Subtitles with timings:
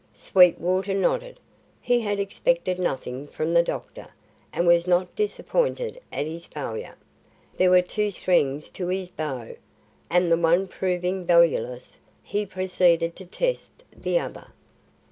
[0.15, 1.39] Sweetwater nodded;
[1.79, 4.07] he had expected nothing from the doctor,
[4.51, 6.95] and was not disappointed at his failure.
[7.57, 9.55] There were two strings to his bow,
[10.09, 14.47] and the one proving valueless, he proceeded to test the other.